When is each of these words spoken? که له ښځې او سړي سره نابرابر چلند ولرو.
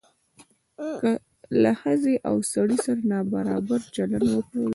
که 1.01 1.11
له 1.63 1.71
ښځې 1.81 2.13
او 2.29 2.35
سړي 2.53 2.77
سره 2.85 3.01
نابرابر 3.11 3.81
چلند 3.95 4.27
ولرو. 4.29 4.63